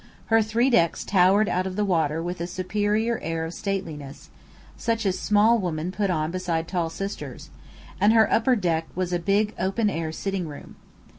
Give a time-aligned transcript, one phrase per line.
[0.33, 4.31] Her three decks towered out of the water with a superior air of stateliness,
[4.75, 7.51] such as small women put on beside tall sisters;
[7.99, 10.75] and her upper deck was a big open air sitting room.